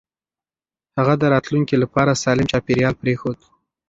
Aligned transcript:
هغه 0.97 1.13
د 1.17 1.23
راتلونکي 1.33 1.75
لپاره 1.83 2.19
سالم 2.23 2.45
چاپېريال 2.51 2.93
پرېښود. 3.01 3.37